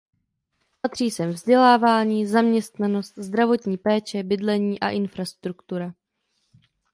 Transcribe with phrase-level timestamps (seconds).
[0.81, 5.93] Patří sem vzdělávání, zaměstnanost, zdravotní péče, bydlení a infrastruktura.